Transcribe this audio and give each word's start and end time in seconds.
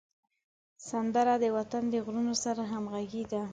سندره 0.87 1.33
د 1.43 1.45
وطن 1.57 1.83
د 1.89 1.95
غرونو 2.05 2.33
سره 2.43 2.61
همږغي 2.71 3.23
ده 3.31 3.41